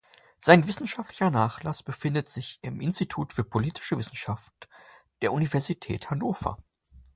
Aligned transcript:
Sein 0.39 0.65
wissenschaftlicher 0.65 1.29
Nachlass 1.29 1.83
befindet 1.83 2.27
sich 2.27 2.57
im 2.63 2.81
Institut 2.81 3.33
für 3.33 3.43
politische 3.43 3.99
Wissenschaft 3.99 4.67
der 5.21 5.31
Universität 5.31 6.09
Hannover. 6.09 6.57